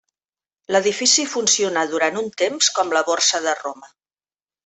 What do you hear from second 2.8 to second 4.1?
la Borsa de Roma.